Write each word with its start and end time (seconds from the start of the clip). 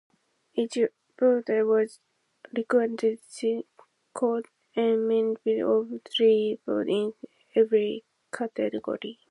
Each 0.55 0.79
voter 1.19 1.63
was 1.63 1.99
required 2.57 2.97
to 3.01 3.17
cast 4.19 4.45
a 4.75 4.95
minimum 4.95 5.93
of 5.93 6.01
three 6.11 6.59
votes 6.65 6.89
in 6.89 7.13
every 7.55 8.03
category. 8.33 9.19